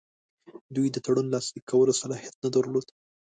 دوی 0.75 0.87
د 0.91 0.97
تړون 1.05 1.25
لاسلیک 1.33 1.63
کولو 1.71 1.93
صلاحیت 2.01 2.35
نه 2.43 2.49
درلود. 2.55 2.87